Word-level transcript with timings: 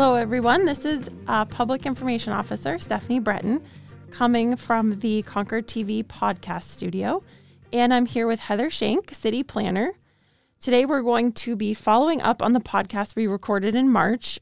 Hello, 0.00 0.14
everyone. 0.14 0.64
This 0.64 0.84
is 0.84 1.10
uh, 1.26 1.44
Public 1.44 1.84
Information 1.84 2.32
Officer 2.32 2.78
Stephanie 2.78 3.18
Breton 3.18 3.60
coming 4.12 4.54
from 4.54 5.00
the 5.00 5.22
Concord 5.22 5.66
TV 5.66 6.04
podcast 6.04 6.68
studio. 6.68 7.24
And 7.72 7.92
I'm 7.92 8.06
here 8.06 8.28
with 8.28 8.38
Heather 8.38 8.70
Shank, 8.70 9.12
City 9.12 9.42
Planner. 9.42 9.94
Today, 10.60 10.84
we're 10.84 11.02
going 11.02 11.32
to 11.32 11.56
be 11.56 11.74
following 11.74 12.22
up 12.22 12.44
on 12.44 12.52
the 12.52 12.60
podcast 12.60 13.16
we 13.16 13.26
recorded 13.26 13.74
in 13.74 13.90
March 13.90 14.38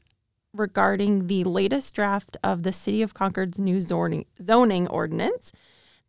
regarding 0.53 1.25
the 1.25 1.43
latest 1.43 1.95
draft 1.95 2.37
of 2.43 2.61
the 2.61 2.71
City 2.71 3.01
of 3.01 3.15
Concord's 3.15 3.57
new 3.57 3.81
zoning, 3.81 4.25
zoning 4.39 4.87
ordinance 4.89 5.51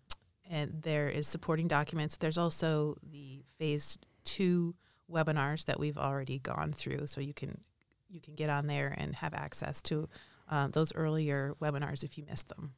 and 0.48 0.82
there 0.82 1.08
is 1.08 1.26
supporting 1.26 1.68
documents. 1.68 2.16
There's 2.16 2.38
also 2.38 2.96
the 3.02 3.42
phase 3.58 3.98
two 4.24 4.74
webinars 5.10 5.64
that 5.66 5.80
we've 5.80 5.98
already 5.98 6.38
gone 6.38 6.72
through, 6.72 7.06
so 7.06 7.20
you 7.20 7.34
can 7.34 7.60
you 8.08 8.20
can 8.20 8.34
get 8.34 8.50
on 8.50 8.66
there 8.66 8.94
and 8.96 9.14
have 9.16 9.34
access 9.34 9.80
to 9.82 10.08
uh, 10.50 10.68
those 10.68 10.94
earlier 10.94 11.54
webinars 11.60 12.04
if 12.04 12.18
you 12.18 12.24
missed 12.28 12.48
them. 12.48 12.74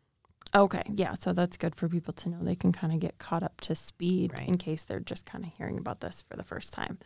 Okay, 0.55 0.83
yeah, 0.95 1.15
so 1.15 1.33
that's 1.33 1.57
good 1.57 1.75
for 1.75 1.89
people 1.89 2.13
to 2.15 2.29
know. 2.29 2.39
They 2.43 2.55
can 2.55 2.73
kind 2.73 2.93
of 2.93 3.01
get 3.01 3.19
caught 3.19 3.43
up 3.43 3.61
to 3.63 3.75
speed 3.75 4.33
Right. 4.35 4.47
in 4.49 4.59
case 4.59 4.85
they're 4.85 5.01
just 5.01 5.25
kind 5.25 5.45
of 5.45 5.51
hearing 5.57 5.79
about 5.79 6.01
this 6.01 6.23
for 6.29 6.37
the 6.37 6.43
first 6.43 6.73
time. 6.73 6.99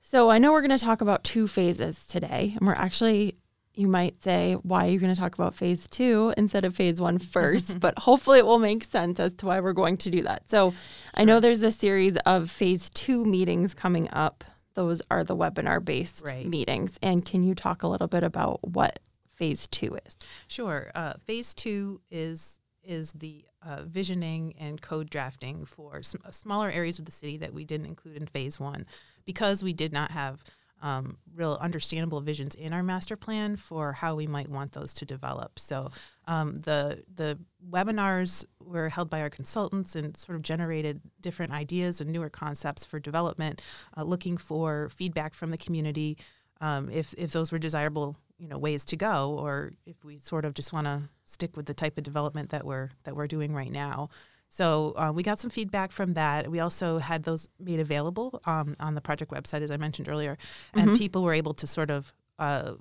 So 0.00 0.30
I 0.30 0.38
know 0.38 0.52
we're 0.52 0.60
going 0.62 0.76
to 0.78 0.84
talk 0.84 1.00
about 1.00 1.24
two 1.24 1.46
phases 1.48 2.06
today, 2.06 2.54
and 2.58 2.66
we're 2.66 2.74
actually, 2.74 3.36
you 3.74 3.86
might 3.86 4.22
say, 4.22 4.54
why 4.62 4.86
are 4.86 4.90
you 4.90 4.98
going 4.98 5.14
to 5.14 5.18
talk 5.20 5.34
about 5.34 5.54
phase 5.54 5.86
two 5.86 6.34
instead 6.36 6.64
of 6.64 6.74
phase 6.74 7.00
one 7.00 7.18
first? 7.36 7.78
but 7.80 7.98
hopefully 8.00 8.38
it 8.40 8.46
will 8.46 8.58
make 8.58 8.84
sense 8.84 9.20
as 9.20 9.32
to 9.34 9.46
why 9.46 9.60
we're 9.60 9.72
going 9.72 9.96
to 9.98 10.10
do 10.10 10.22
that. 10.22 10.50
So 10.50 10.74
I 11.14 11.24
know 11.24 11.40
there's 11.40 11.62
a 11.62 11.72
series 11.72 12.16
of 12.26 12.50
phase 12.50 12.90
two 12.90 13.24
meetings 13.24 13.74
coming 13.74 14.08
up. 14.12 14.44
Those 14.74 15.00
are 15.10 15.22
the 15.22 15.36
webinar 15.36 15.82
based 15.84 16.24
Right. 16.26 16.46
meetings. 16.46 16.98
And 17.02 17.24
can 17.24 17.42
you 17.42 17.54
talk 17.54 17.82
a 17.82 17.88
little 17.88 18.08
bit 18.08 18.22
about 18.24 18.66
what 18.66 18.98
phase 19.42 19.66
two 19.66 19.98
is? 20.06 20.16
Sure. 20.46 20.92
Uh, 20.94 21.14
phase 21.26 21.52
two 21.52 22.00
is 22.12 22.60
is 22.84 23.12
the 23.12 23.44
uh, 23.66 23.82
visioning 23.82 24.54
and 24.58 24.80
code 24.80 25.10
drafting 25.10 25.64
for 25.64 26.00
sm- 26.02 26.16
smaller 26.30 26.70
areas 26.70 27.00
of 27.00 27.06
the 27.06 27.12
city 27.12 27.36
that 27.38 27.52
we 27.52 27.64
didn't 27.64 27.86
include 27.86 28.16
in 28.16 28.26
phase 28.26 28.60
one 28.60 28.86
because 29.24 29.64
we 29.64 29.72
did 29.72 29.92
not 29.92 30.12
have 30.12 30.44
um, 30.80 31.16
real 31.34 31.58
understandable 31.60 32.20
visions 32.20 32.54
in 32.54 32.72
our 32.72 32.82
master 32.84 33.16
plan 33.16 33.56
for 33.56 33.92
how 33.92 34.14
we 34.14 34.28
might 34.28 34.48
want 34.48 34.72
those 34.72 34.94
to 34.94 35.04
develop. 35.04 35.58
So 35.58 35.90
um, 36.28 36.54
the 36.54 37.02
the 37.12 37.36
webinars 37.68 38.44
were 38.60 38.90
held 38.90 39.10
by 39.10 39.22
our 39.22 39.30
consultants 39.30 39.96
and 39.96 40.16
sort 40.16 40.36
of 40.36 40.42
generated 40.42 41.00
different 41.20 41.52
ideas 41.52 42.00
and 42.00 42.12
newer 42.12 42.30
concepts 42.30 42.84
for 42.84 43.00
development, 43.00 43.60
uh, 43.96 44.04
looking 44.04 44.36
for 44.36 44.88
feedback 44.90 45.34
from 45.34 45.50
the 45.50 45.58
community 45.58 46.16
um, 46.60 46.88
if 46.90 47.12
if 47.18 47.32
those 47.32 47.50
were 47.50 47.58
desirable 47.58 48.16
you 48.42 48.48
know 48.48 48.58
ways 48.58 48.84
to 48.84 48.96
go 48.96 49.36
or 49.38 49.72
if 49.86 50.04
we 50.04 50.18
sort 50.18 50.44
of 50.44 50.52
just 50.52 50.72
want 50.72 50.86
to 50.88 51.02
stick 51.26 51.56
with 51.56 51.66
the 51.66 51.74
type 51.74 51.96
of 51.96 52.02
development 52.02 52.50
that 52.50 52.66
we're 52.66 52.90
that 53.04 53.14
we're 53.14 53.28
doing 53.28 53.54
right 53.54 53.70
now. 53.70 54.08
So 54.48 54.92
uh, 54.96 55.12
we 55.14 55.22
got 55.22 55.38
some 55.38 55.48
feedback 55.48 55.92
from 55.92 56.14
that. 56.14 56.50
We 56.50 56.60
also 56.60 56.98
had 56.98 57.22
those 57.22 57.48
made 57.58 57.80
available 57.80 58.42
um, 58.44 58.74
on 58.80 58.96
the 58.96 59.00
project 59.00 59.30
website 59.30 59.62
as 59.62 59.70
i 59.70 59.76
mentioned 59.76 60.08
earlier 60.08 60.36
and 60.74 60.98
people 60.98 61.22
were 61.22 61.32
able 61.32 61.54
to 61.54 61.66
sort 61.68 61.90
of 61.90 62.12
uh, 62.40 62.72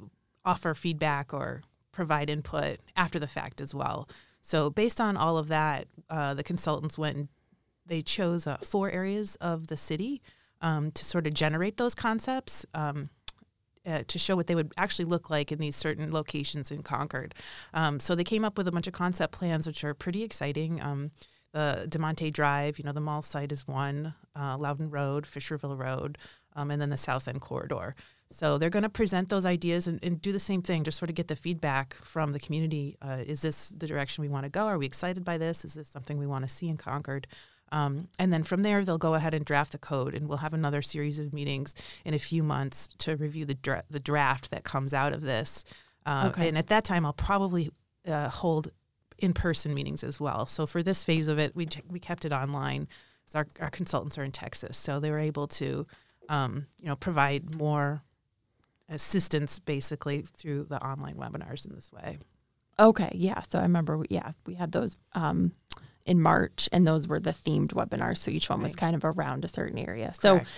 offer 0.44 0.74
feedback 0.74 1.32
or 1.32 1.62
provide 1.92 2.30
input 2.30 2.80
after 2.96 3.20
the 3.20 3.28
fact 3.28 3.62
as 3.62 3.76
well. 3.76 4.10
So 4.42 4.72
based 4.72 5.00
on 5.00 5.16
all 5.16 5.38
of 5.38 5.48
that 5.50 5.88
uh, 6.10 6.34
the 6.34 6.44
consultants 6.44 6.98
went 6.98 7.18
and 7.18 7.28
they 7.86 8.02
chose 8.02 8.48
uh, 8.48 8.58
four 8.64 8.90
areas 8.90 9.36
of 9.36 9.68
the 9.68 9.78
city 9.78 10.24
um, 10.62 10.92
to 10.92 11.06
sort 11.06 11.28
of 11.28 11.36
generate 11.36 11.78
those 11.78 11.94
concepts 11.94 12.66
um, 12.74 13.10
uh, 13.86 14.04
to 14.08 14.20
show 14.20 14.36
what 14.36 14.48
they 14.48 14.56
would 14.56 14.74
actually 14.78 15.06
look 15.06 15.30
like 15.30 15.52
in 15.52 15.60
these 15.60 15.76
certain 15.76 16.12
locations 16.12 16.72
in 16.72 16.84
Concord. 16.84 17.34
Um, 17.74 18.00
so 18.00 18.16
they 18.16 18.24
came 18.24 18.46
up 18.46 18.58
with 18.58 18.68
a 18.68 18.72
bunch 18.72 18.88
of 18.88 18.94
concept 18.94 19.34
plans, 19.34 19.68
which 19.68 19.84
are 19.84 19.94
pretty 19.94 20.24
exciting. 20.24 20.82
Um, 20.82 21.12
the 21.54 21.86
D'Amante 21.90 22.32
Drive, 22.32 22.80
you 22.80 22.86
know, 22.86 22.94
the 22.94 23.02
mall 23.02 23.24
site 23.24 23.52
is 23.52 23.68
one, 23.68 24.14
uh, 24.40 24.58
Loudon 24.58 24.90
Road, 24.90 25.26
Fisherville 25.26 25.78
Road, 25.78 26.18
um, 26.56 26.72
and 26.72 26.82
then 26.82 26.90
the 26.90 26.98
South 26.98 27.28
End 27.28 27.42
Corridor. 27.42 27.96
So 28.30 28.58
they're 28.58 28.70
going 28.70 28.84
to 28.84 28.90
present 28.90 29.28
those 29.28 29.46
ideas 29.46 29.88
and, 29.88 30.00
and 30.02 30.22
do 30.22 30.32
the 30.32 30.40
same 30.40 30.62
thing, 30.62 30.86
just 30.86 30.98
sort 30.98 31.10
of 31.10 31.16
get 31.16 31.28
the 31.28 31.36
feedback 31.36 31.94
from 31.96 32.32
the 32.32 32.40
community. 32.40 32.96
Uh, 33.02 33.18
is 33.26 33.42
this 33.42 33.70
the 33.70 33.88
direction 33.88 34.22
we 34.22 34.30
want 34.30 34.46
to 34.46 34.50
go? 34.50 34.68
Are 34.68 34.78
we 34.78 34.86
excited 34.86 35.26
by 35.26 35.38
this? 35.38 35.66
Is 35.66 35.74
this 35.74 35.90
something 35.90 36.18
we 36.18 36.28
want 36.28 36.48
to 36.48 36.50
see 36.50 36.70
in 36.70 36.78
Concord? 36.78 37.28
Um, 37.72 38.08
and 38.20 38.34
then 38.34 38.44
from 38.44 38.64
there, 38.64 38.84
they'll 38.84 38.98
go 38.98 39.14
ahead 39.14 39.34
and 39.34 39.46
draft 39.46 39.72
the 39.72 39.78
code, 39.78 40.14
and 40.14 40.28
we'll 40.28 40.40
have 40.40 40.54
another 40.54 40.82
series 40.82 41.20
of 41.20 41.34
meetings 41.34 41.74
in 42.04 42.14
a 42.14 42.20
few 42.20 42.44
months 42.44 42.88
to 43.00 43.16
review 43.16 43.46
the 43.46 43.54
dra- 43.54 43.84
the 43.90 44.00
draft 44.00 44.52
that 44.52 44.64
comes 44.64 44.94
out 44.94 45.14
of 45.14 45.22
this. 45.22 45.64
Uh, 46.06 46.28
Okay. 46.32 46.48
And 46.50 46.58
at 46.58 46.68
that 46.68 46.84
time, 46.84 47.06
I'll 47.06 47.14
probably 47.14 47.72
uh, 48.08 48.30
hold 48.30 48.72
in 49.20 49.34
person 49.34 49.74
meetings 49.74 50.04
as 50.04 50.20
well. 50.20 50.46
So 50.48 50.66
for 50.66 50.82
this 50.84 51.04
phase 51.04 51.28
of 51.28 51.40
it, 51.40 51.56
we 51.56 51.66
ch- 51.68 51.84
we 51.88 52.00
kept 52.00 52.26
it 52.26 52.32
online. 52.34 52.88
'cause 53.28 53.36
Our, 53.36 53.48
our 53.62 53.70
consultants 53.70 54.18
are 54.18 54.24
in 54.24 54.32
Texas, 54.32 54.76
so 54.78 55.00
they 55.00 55.12
were 55.12 55.20
able 55.20 55.48
to, 55.48 55.88
um, 56.28 56.66
you 56.82 56.88
know, 56.88 56.96
provide 56.98 57.56
more 57.56 58.02
assistance 58.90 59.60
basically 59.60 60.22
through 60.24 60.66
the 60.66 60.84
online 60.86 61.16
webinars 61.16 61.66
in 61.66 61.74
this 61.74 61.92
way. 61.94 62.18
Okay, 62.80 63.12
yeah. 63.14 63.42
So 63.50 63.60
I 63.60 63.62
remember, 63.64 63.98
we, 63.98 64.08
yeah, 64.10 64.32
we 64.46 64.56
had 64.56 64.72
those 64.72 64.98
um, 65.14 65.54
in 66.06 66.22
March, 66.22 66.68
and 66.72 66.88
those 66.88 67.08
were 67.08 67.20
the 67.20 67.32
themed 67.32 67.74
webinars. 67.74 68.18
So 68.18 68.32
each 68.32 68.50
one 68.50 68.62
was 68.62 68.76
kind 68.76 68.96
of 68.96 69.06
around 69.06 69.46
a 69.46 69.48
certain 69.48 69.78
area. 69.78 70.14
So 70.14 70.36
Correct. 70.36 70.50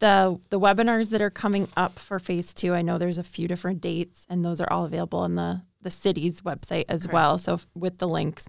the 0.00 0.40
the 0.50 0.60
webinars 0.60 1.10
that 1.10 1.22
are 1.22 1.30
coming 1.30 1.68
up 1.76 1.98
for 1.98 2.18
phase 2.18 2.52
two, 2.54 2.74
I 2.74 2.82
know 2.82 2.98
there's 2.98 3.18
a 3.18 3.24
few 3.24 3.48
different 3.48 3.80
dates, 3.80 4.26
and 4.28 4.44
those 4.44 4.60
are 4.60 4.72
all 4.72 4.84
available 4.84 5.20
on 5.20 5.34
the 5.34 5.62
the 5.82 5.90
city's 5.90 6.42
website 6.42 6.84
as 6.88 7.02
Correct. 7.02 7.14
well. 7.14 7.38
So 7.38 7.60
with 7.74 7.98
the 7.98 8.08
links. 8.08 8.44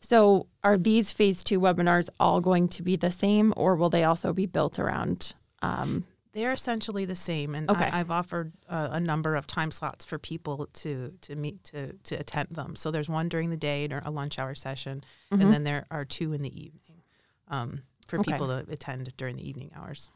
So 0.00 0.46
are 0.62 0.76
these 0.76 1.12
phase 1.12 1.42
two 1.42 1.58
webinars 1.58 2.08
all 2.20 2.40
going 2.40 2.68
to 2.68 2.82
be 2.82 2.96
the 2.96 3.10
same, 3.10 3.52
or 3.56 3.76
will 3.76 3.90
they 3.90 4.04
also 4.04 4.32
be 4.32 4.46
built 4.46 4.78
around? 4.78 5.34
Um, 5.62 6.04
They're 6.36 6.52
essentially 6.52 7.06
the 7.06 7.14
same, 7.14 7.54
and 7.54 7.70
Okay. 7.70 7.86
I, 7.90 8.00
I've 8.00 8.10
offered 8.10 8.52
uh, 8.68 8.88
a 8.92 9.00
number 9.00 9.36
of 9.36 9.46
time 9.46 9.70
slots 9.70 10.04
for 10.04 10.18
people 10.18 10.68
to 10.74 11.14
to 11.22 11.34
meet 11.34 11.64
to 11.64 11.94
to 11.94 12.14
attend 12.16 12.48
them. 12.50 12.76
So 12.76 12.90
there's 12.90 13.08
one 13.08 13.30
during 13.30 13.48
the 13.48 13.56
day, 13.56 13.88
or 13.90 14.02
a 14.04 14.10
lunch 14.10 14.38
hour 14.38 14.54
session, 14.54 15.02
Mhm. 15.32 15.40
and 15.40 15.50
then 15.52 15.64
there 15.64 15.86
are 15.90 16.04
two 16.04 16.34
in 16.34 16.42
the 16.42 16.54
evening 16.54 17.00
um, 17.48 17.84
for 18.06 18.20
Okay. 18.20 18.32
people 18.32 18.48
to 18.48 18.66
attend 18.70 19.16
during 19.16 19.36
the 19.36 19.48
evening 19.48 19.70
hours. 19.74 20.10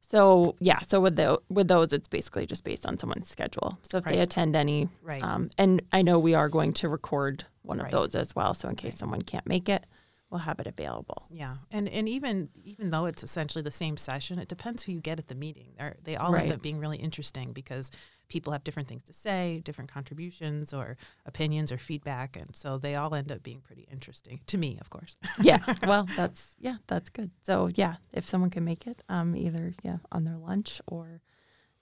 so 0.00 0.54
yeah, 0.60 0.78
so 0.88 0.98
with 0.98 1.16
the 1.16 1.38
with 1.50 1.68
those, 1.68 1.92
it's 1.92 2.08
basically 2.08 2.46
just 2.46 2.64
based 2.64 2.86
on 2.86 2.98
someone's 2.98 3.28
schedule. 3.28 3.76
So 3.82 3.98
if 3.98 4.04
they 4.04 4.20
attend 4.20 4.56
any 4.56 4.88
Right. 5.02 5.22
Um, 5.22 5.50
and 5.58 5.82
I 5.92 6.00
know 6.00 6.18
we 6.18 6.32
are 6.34 6.48
going 6.48 6.72
to 6.74 6.88
record 6.88 7.44
one 7.60 7.80
of 7.80 7.84
Right. 7.84 7.92
those 7.92 8.14
as 8.14 8.34
well. 8.34 8.54
So 8.54 8.70
in 8.70 8.76
case 8.76 8.96
someone 8.96 9.20
can't 9.22 9.46
make 9.46 9.68
it, 9.68 9.84
we'll 10.34 10.42
have 10.42 10.58
it 10.60 10.66
available. 10.66 11.26
yeah, 11.30 11.54
and 11.70 11.88
and 11.88 12.08
even 12.08 12.48
even 12.64 12.90
though 12.90 13.06
it's 13.06 13.22
essentially 13.22 13.62
the 13.62 13.70
same 13.70 13.96
session, 13.96 14.38
it 14.38 14.48
depends 14.48 14.82
who 14.82 14.92
you 14.92 15.00
get 15.00 15.18
at 15.18 15.28
the 15.28 15.34
meeting. 15.36 15.68
They're, 15.78 15.96
they 16.02 16.16
all 16.16 16.32
Right. 16.32 16.42
end 16.42 16.52
up 16.52 16.60
being 16.62 16.78
really 16.80 16.98
interesting 16.98 17.52
because 17.52 17.90
people 18.28 18.52
have 18.52 18.64
different 18.64 18.88
things 18.88 19.02
to 19.04 19.12
say, 19.12 19.60
different 19.64 19.92
contributions 19.92 20.72
or 20.74 20.96
opinions 21.24 21.70
or 21.70 21.78
feedback, 21.78 22.36
and 22.36 22.54
so 22.56 22.78
they 22.78 22.94
all 22.96 23.14
end 23.14 23.30
up 23.30 23.42
being 23.42 23.60
pretty 23.60 23.86
interesting 23.92 24.40
to 24.48 24.58
me, 24.58 24.76
of 24.80 24.90
course. 24.90 25.16
Yeah. 25.40 25.60
well, 25.86 26.08
that's 26.16 26.56
yeah, 26.58 26.76
that's 26.88 27.10
good. 27.10 27.30
So 27.46 27.68
yeah, 27.74 27.94
if 28.12 28.26
someone 28.28 28.50
can 28.50 28.64
make 28.64 28.86
it, 28.88 29.02
um, 29.08 29.36
either 29.36 29.74
yeah 29.84 29.98
on 30.10 30.24
their 30.24 30.36
lunch 30.36 30.80
or 30.86 31.20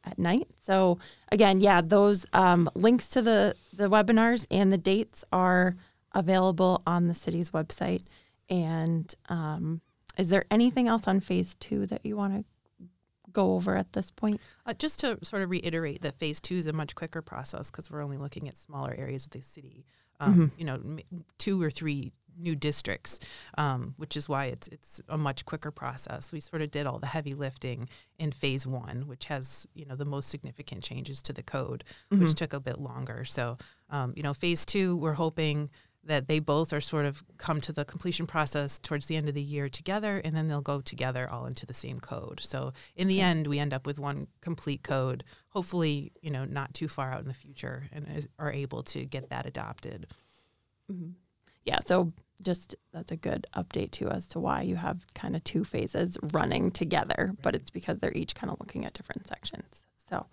at 0.05 0.19
night. 0.19 0.48
So 0.66 0.98
again, 1.31 1.60
yeah, 1.60 1.81
those 1.81 2.26
um, 2.34 2.69
links 2.75 3.08
to 3.10 3.22
the 3.22 3.55
the 3.75 3.88
webinars 3.88 4.46
and 4.50 4.70
the 4.72 4.78
dates 4.78 5.25
are 5.32 5.76
available 6.14 6.82
on 6.87 7.06
the 7.08 7.14
city's 7.14 7.50
website. 7.50 8.02
And 8.48 9.14
um, 9.28 9.80
is 10.18 10.28
there 10.28 10.44
anything 10.50 10.88
else 10.88 11.06
on 11.08 11.20
phase 11.20 11.54
two 11.54 11.86
that 11.86 12.04
you 12.04 12.16
want 12.16 12.34
to 12.34 12.44
go 13.32 13.54
over 13.54 13.76
at 13.76 13.92
this 13.92 14.10
point? 14.10 14.40
Uh, 14.66 14.74
just 14.74 15.00
to 15.00 15.18
sort 15.22 15.42
of 15.42 15.50
reiterate 15.50 16.02
that 16.02 16.18
phase 16.18 16.40
two 16.40 16.56
is 16.56 16.66
a 16.66 16.72
much 16.72 16.94
quicker 16.94 17.22
process 17.22 17.70
because 17.70 17.90
we're 17.90 18.02
only 18.02 18.18
looking 18.18 18.48
at 18.48 18.56
smaller 18.56 18.94
areas 18.96 19.24
of 19.26 19.32
the 19.32 19.42
city. 19.42 19.86
Um, 20.20 20.52
Mhm. 20.54 20.58
You 20.58 20.64
know, 20.66 21.24
two 21.38 21.60
or 21.62 21.70
three 21.70 22.12
new 22.38 22.54
districts, 22.56 23.18
um, 23.58 23.92
which 23.98 24.16
is 24.16 24.26
why 24.28 24.46
it's 24.46 24.66
it's 24.68 25.00
a 25.08 25.18
much 25.18 25.44
quicker 25.44 25.70
process. 25.70 26.32
We 26.32 26.40
sort 26.40 26.62
of 26.62 26.70
did 26.70 26.86
all 26.86 26.98
the 26.98 27.06
heavy 27.08 27.32
lifting 27.32 27.88
in 28.18 28.32
phase 28.32 28.66
one, 28.66 29.06
which 29.06 29.26
has 29.26 29.66
you 29.74 29.84
know 29.84 29.96
the 29.96 30.04
most 30.06 30.28
significant 30.30 30.82
changes 30.84 31.20
to 31.22 31.32
the 31.32 31.42
code, 31.42 31.84
which 32.10 32.20
Mhm. 32.32 32.34
took 32.36 32.52
a 32.52 32.60
bit 32.60 32.78
longer. 32.78 33.24
So, 33.24 33.58
um, 33.90 34.12
you 34.16 34.22
know, 34.22 34.32
phase 34.34 34.64
two, 34.64 34.96
we're 34.96 35.14
hoping 35.14 35.70
that 36.04 36.26
they 36.26 36.40
both 36.40 36.72
are 36.72 36.81
sort 36.81 37.04
of 37.06 37.22
come 37.38 37.60
to 37.60 37.72
the 37.72 37.84
completion 37.84 38.26
process 38.26 38.78
towards 38.78 39.06
the 39.06 39.16
end 39.16 39.28
of 39.28 39.34
the 39.34 39.43
year 39.43 39.69
together, 39.69 40.20
and 40.25 40.34
then 40.37 40.49
they'll 40.49 40.60
go 40.60 40.81
together 40.81 41.28
all 41.31 41.46
into 41.46 41.64
the 41.64 41.75
same 41.75 42.00
code. 42.00 42.40
So, 42.43 42.72
in 42.96 43.06
the 43.08 43.19
Okay. 43.19 43.22
end, 43.25 43.46
we 43.46 43.58
end 43.60 43.72
up 43.72 43.87
with 43.87 43.99
one 43.99 44.26
complete 44.40 44.82
code. 44.82 45.22
Hopefully, 45.50 46.12
you 46.20 46.31
know, 46.31 46.44
not 46.44 46.75
too 46.75 46.88
far 46.88 47.12
out 47.12 47.20
in 47.20 47.28
the 47.28 47.34
future, 47.34 47.88
and 47.93 48.26
are 48.38 48.52
able 48.52 48.82
to 48.84 49.04
get 49.04 49.31
that 49.31 49.46
adopted. 49.46 50.08
Mhm. 50.90 51.14
Yeah, 51.64 51.78
so 51.87 52.12
just 52.43 52.75
that's 52.90 53.12
a 53.12 53.16
good 53.16 53.46
update 53.55 53.93
too 53.93 54.08
as 54.08 54.26
to 54.26 54.40
why 54.40 54.62
you 54.62 54.75
have 54.75 55.06
kind 55.14 55.37
of 55.37 55.44
two 55.44 55.62
phases 55.62 56.19
running 56.32 56.72
together, 56.72 57.37
but 57.43 57.55
it's 57.55 57.70
because 57.70 58.00
they're 58.00 58.12
each 58.16 58.34
kind 58.34 58.50
of 58.50 58.58
looking 58.58 58.84
at 58.84 58.93
different 58.94 59.28
sections. 59.28 59.84
So, 60.08 60.26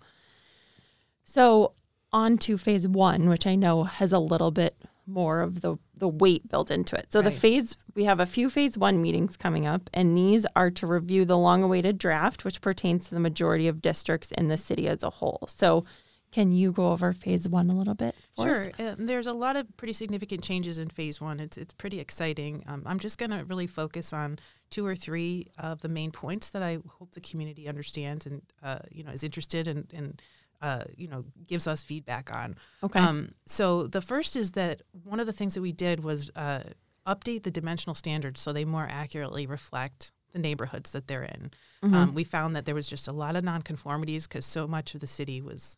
so 1.24 1.74
on 2.12 2.38
to 2.38 2.58
phase 2.58 2.88
one, 2.88 3.28
which 3.28 3.46
I 3.46 3.54
know 3.54 3.84
has 3.84 4.12
a 4.12 4.18
little 4.18 4.50
bit 4.50 4.74
more 5.10 5.40
of 5.40 5.60
the 5.60 5.76
the 5.98 6.08
weight 6.08 6.48
built 6.48 6.70
into 6.70 6.96
it. 6.96 7.12
So 7.12 7.20
the 7.20 7.30
phase 7.30 7.76
we 7.94 8.04
have 8.04 8.20
a 8.20 8.26
few 8.26 8.48
phase 8.48 8.78
one 8.78 9.02
meetings 9.02 9.36
coming 9.36 9.66
up, 9.66 9.90
and 9.92 10.16
these 10.16 10.46
are 10.56 10.70
to 10.70 10.86
review 10.86 11.24
the 11.24 11.36
long 11.36 11.62
awaited 11.62 11.98
draft, 11.98 12.44
which 12.44 12.60
pertains 12.60 13.08
to 13.08 13.14
the 13.14 13.20
majority 13.20 13.68
of 13.68 13.82
districts 13.82 14.30
in 14.32 14.48
the 14.48 14.56
city 14.56 14.88
as 14.88 15.02
a 15.02 15.10
whole. 15.10 15.46
So. 15.48 15.84
Can 16.32 16.52
you 16.52 16.70
go 16.70 16.92
over 16.92 17.12
phase 17.12 17.48
one 17.48 17.70
a 17.70 17.74
little 17.74 17.94
bit? 17.94 18.14
Sure. 18.40 18.68
Uh, 18.78 18.94
there's 18.96 19.26
a 19.26 19.32
lot 19.32 19.56
of 19.56 19.76
pretty 19.76 19.92
significant 19.92 20.44
changes 20.44 20.78
in 20.78 20.88
phase 20.88 21.20
one. 21.20 21.40
It's 21.40 21.58
it's 21.58 21.72
pretty 21.72 21.98
exciting. 21.98 22.62
Um, 22.68 22.84
I'm 22.86 23.00
just 23.00 23.18
going 23.18 23.32
to 23.32 23.44
really 23.44 23.66
focus 23.66 24.12
on 24.12 24.38
two 24.70 24.86
or 24.86 24.94
three 24.94 25.48
of 25.58 25.80
the 25.80 25.88
main 25.88 26.12
points 26.12 26.50
that 26.50 26.62
I 26.62 26.78
hope 26.98 27.12
the 27.12 27.20
community 27.20 27.68
understands 27.68 28.26
and 28.26 28.42
uh, 28.62 28.78
you 28.92 29.02
know 29.02 29.10
is 29.10 29.24
interested 29.24 29.66
in 29.66 29.88
and 29.92 30.22
uh, 30.60 30.84
you 30.96 31.08
know 31.08 31.24
gives 31.48 31.66
us 31.66 31.82
feedback 31.82 32.32
on. 32.32 32.56
Okay. 32.82 32.98
Um, 33.00 33.32
so 33.46 33.86
the 33.86 34.00
first 34.00 34.36
is 34.36 34.52
that 34.52 34.82
one 35.04 35.20
of 35.20 35.26
the 35.26 35.32
things 35.32 35.54
that 35.54 35.62
we 35.62 35.72
did 35.72 36.02
was 36.04 36.30
uh, 36.36 36.64
update 37.06 37.42
the 37.44 37.50
dimensional 37.50 37.94
standards 37.94 38.40
so 38.40 38.52
they 38.52 38.64
more 38.64 38.86
accurately 38.90 39.46
reflect 39.46 40.12
the 40.32 40.38
neighborhoods 40.38 40.90
that 40.92 41.08
they're 41.08 41.24
in. 41.24 41.50
Mhm. 41.82 41.92
Um, 41.94 42.14
we 42.14 42.24
found 42.24 42.54
that 42.54 42.64
there 42.66 42.74
was 42.74 42.86
just 42.86 43.08
a 43.08 43.12
lot 43.12 43.34
of 43.36 43.42
nonconformities 43.44 44.24
because 44.28 44.46
so 44.46 44.68
much 44.68 44.94
of 44.94 45.00
the 45.00 45.06
city 45.06 45.40
was 45.42 45.76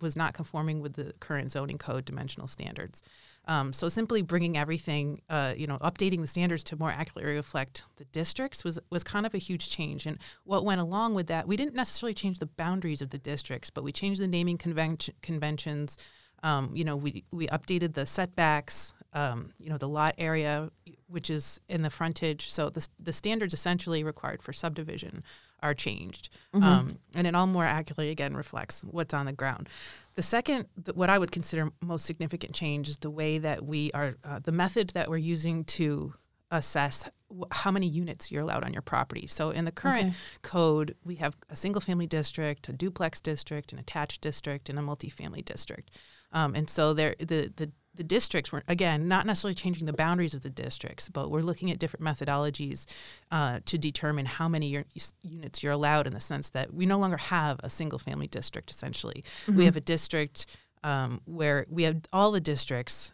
was 0.00 0.14
not 0.14 0.34
conforming 0.34 0.80
with 0.80 0.94
the 0.94 1.12
current 1.18 1.50
zoning 1.50 1.78
code 1.78 2.04
dimensional 2.04 2.46
standards. 2.46 3.02
Um, 3.46 3.72
so 3.72 3.88
simply 3.88 4.22
bringing 4.22 4.56
everything, 4.56 5.20
uh, 5.28 5.54
you 5.56 5.66
know, 5.66 5.78
updating 5.78 6.20
the 6.22 6.26
standards 6.26 6.64
to 6.64 6.76
more 6.76 6.90
accurately 6.90 7.34
reflect 7.34 7.82
the 7.96 8.04
districts 8.06 8.64
was 8.64 8.78
was 8.90 9.04
kind 9.04 9.26
of 9.26 9.34
a 9.34 9.38
huge 9.38 9.68
change. 9.68 10.06
And 10.06 10.18
what 10.44 10.64
went 10.64 10.80
along 10.80 11.14
with 11.14 11.26
that, 11.26 11.46
we 11.46 11.56
didn't 11.56 11.74
necessarily 11.74 12.14
change 12.14 12.38
the 12.38 12.46
boundaries 12.46 13.02
of 13.02 13.10
the 13.10 13.18
districts, 13.18 13.70
but 13.70 13.84
we 13.84 13.92
changed 13.92 14.20
the 14.20 14.28
naming 14.28 14.58
convention, 14.58 15.14
conventions. 15.20 15.98
Um, 16.42 16.70
you 16.74 16.84
know, 16.84 16.96
we 16.96 17.24
we 17.30 17.46
updated 17.48 17.94
the 17.94 18.06
setbacks. 18.06 18.92
Um, 19.12 19.52
you 19.58 19.70
know, 19.70 19.78
the 19.78 19.86
lot 19.86 20.16
area, 20.18 20.70
which 21.06 21.30
is 21.30 21.60
in 21.68 21.82
the 21.82 21.90
frontage. 21.90 22.50
So 22.50 22.70
the 22.70 22.86
the 22.98 23.12
standards 23.12 23.54
essentially 23.54 24.02
required 24.04 24.42
for 24.42 24.52
subdivision 24.52 25.22
are 25.62 25.74
changed, 25.74 26.28
Mhm. 26.54 26.62
um, 26.62 26.98
and 27.14 27.26
it 27.26 27.34
all 27.34 27.46
more 27.46 27.64
accurately 27.64 28.10
again 28.10 28.34
reflects 28.36 28.82
what's 28.84 29.14
on 29.14 29.24
the 29.26 29.32
ground. 29.32 29.68
The 30.14 30.22
second, 30.22 30.66
th- 30.84 30.94
what 30.94 31.08
I 31.08 31.18
would 31.18 31.32
consider 31.32 31.70
most 31.80 32.04
significant 32.04 32.54
change 32.54 32.88
is 32.88 32.98
the 32.98 33.10
way 33.10 33.38
that 33.38 33.64
we 33.64 33.90
are, 33.92 34.16
uh, 34.24 34.40
the 34.40 34.52
method 34.52 34.90
that 34.90 35.08
we're 35.08 35.16
using 35.16 35.64
to 35.64 36.14
assess 36.50 37.08
how 37.50 37.70
many 37.70 37.86
units 37.88 38.30
you're 38.30 38.42
allowed 38.42 38.62
on 38.62 38.72
your 38.72 38.82
property. 38.82 39.26
So 39.26 39.50
in 39.50 39.64
the 39.64 39.72
current 39.72 40.08
Okay. 40.08 40.16
code, 40.42 40.94
we 41.02 41.16
have 41.16 41.34
a 41.48 41.56
single 41.56 41.80
family 41.80 42.06
district, 42.06 42.68
a 42.68 42.72
duplex 42.72 43.20
district, 43.20 43.72
an 43.72 43.78
attached 43.78 44.20
district, 44.20 44.68
and 44.68 44.78
a 44.78 44.82
multifamily 44.82 45.44
district. 45.44 45.90
Um, 46.30 46.54
and 46.54 46.68
so 46.68 46.92
there, 46.94 47.14
the, 47.18 47.52
the 47.56 47.72
the 47.96 48.04
districts 48.04 48.50
were 48.52 48.62
again 48.68 49.08
not 49.08 49.26
necessarily 49.26 49.54
changing 49.54 49.86
the 49.86 49.92
boundaries 49.92 50.34
of 50.34 50.42
the 50.42 50.50
districts, 50.50 51.08
but 51.08 51.30
we're 51.30 51.42
looking 51.42 51.70
at 51.70 51.78
different 51.78 52.04
methodologies 52.04 52.86
uh, 53.30 53.60
to 53.66 53.78
determine 53.78 54.26
how 54.26 54.48
many 54.48 54.66
your, 54.68 54.84
units 55.22 55.62
you're 55.62 55.72
allowed. 55.72 56.06
In 56.06 56.12
the 56.14 56.20
sense 56.20 56.50
that 56.50 56.74
we 56.74 56.86
no 56.86 56.98
longer 56.98 57.16
have 57.18 57.60
a 57.62 57.70
single 57.70 57.98
family 57.98 58.26
district. 58.26 58.70
Essentially, 58.70 59.24
Mhm. 59.46 59.56
we 59.56 59.64
have 59.64 59.76
a 59.76 59.80
district 59.80 60.46
um, 60.82 61.20
where 61.24 61.66
we 61.70 61.84
have 61.84 62.02
all 62.12 62.30
the 62.32 62.40
districts. 62.40 63.12